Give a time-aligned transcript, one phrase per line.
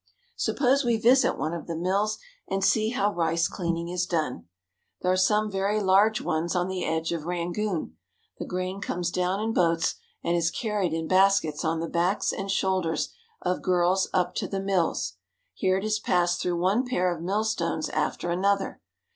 [0.35, 2.17] Suppose we visit one of the mills
[2.47, 4.45] and see how rice cleaning is done.
[5.01, 7.97] There are some very large ones on the edge of Rangoon.
[8.39, 9.93] The grain comes down in boats
[10.23, 14.59] and is carried in baskets oii the backs and shoulders of girls up to the
[14.59, 15.17] mills.
[15.53, 18.81] Here it is passed through one pair of mill stones after another.